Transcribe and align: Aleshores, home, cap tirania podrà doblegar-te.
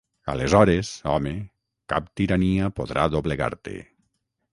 Aleshores, 0.31 0.87
home, 1.15 1.33
cap 1.93 2.07
tirania 2.21 2.71
podrà 2.81 3.05
doblegar-te. 3.17 3.75